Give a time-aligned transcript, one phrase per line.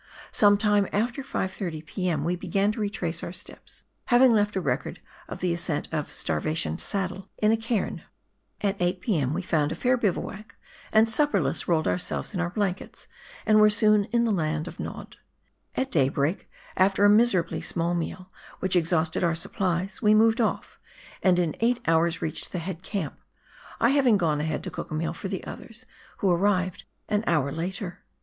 [0.31, 2.23] Some time after 5 30 p.m.
[2.23, 6.41] we began to retrace out steps, having left a record of the ascent of" Star
[6.41, 8.01] vation Saddle" in a cairn.
[8.61, 9.31] At 8 p.m.
[9.35, 10.55] we found a fair bivouac
[10.91, 13.07] and supperless rolled ourselves in our blankets
[13.45, 15.17] and were soon in the Land of Nod.
[15.75, 18.27] At daybreak, after a miserably small meal,
[18.59, 20.79] which exhausted our supplies, we moved off,
[21.21, 23.19] and in eight hours reached the head camp—
[23.79, 25.85] I having gone ahead to cook a meal for the others,
[26.17, 28.03] who arrived an hour later.